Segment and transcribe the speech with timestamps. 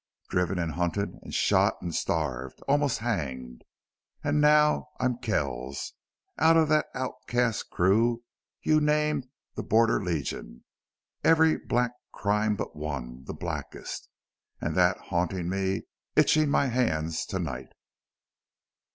[0.29, 3.63] Driven and hunted and shot and starved almost hanged!...
[4.23, 5.93] And now I'm Kells!
[6.39, 8.23] of that outcast crew
[8.63, 10.63] you named 'the Border Legion!'
[11.23, 14.09] Every black crime but one the blackest
[14.59, 15.83] and that haunting me,
[16.15, 17.71] itching my hands to night."